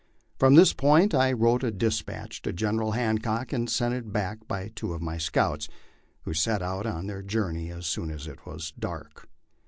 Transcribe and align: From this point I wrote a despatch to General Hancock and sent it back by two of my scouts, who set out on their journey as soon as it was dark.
From 0.39 0.55
this 0.55 0.73
point 0.73 1.13
I 1.13 1.31
wrote 1.31 1.63
a 1.63 1.69
despatch 1.69 2.41
to 2.41 2.51
General 2.53 2.93
Hancock 2.93 3.53
and 3.53 3.69
sent 3.69 3.93
it 3.93 4.11
back 4.11 4.47
by 4.47 4.69
two 4.73 4.95
of 4.95 5.01
my 5.03 5.19
scouts, 5.19 5.69
who 6.23 6.33
set 6.33 6.63
out 6.63 6.87
on 6.87 7.05
their 7.05 7.21
journey 7.21 7.69
as 7.69 7.85
soon 7.85 8.09
as 8.09 8.25
it 8.25 8.43
was 8.47 8.73
dark. 8.79 9.29